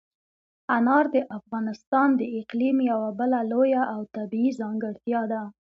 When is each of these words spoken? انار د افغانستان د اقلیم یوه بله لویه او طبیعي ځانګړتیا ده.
انار 0.75 1.05
د 1.15 1.17
افغانستان 1.37 2.09
د 2.19 2.21
اقلیم 2.39 2.77
یوه 2.91 3.09
بله 3.19 3.39
لویه 3.51 3.83
او 3.93 3.99
طبیعي 4.15 4.51
ځانګړتیا 4.61 5.21
ده. 5.31 5.41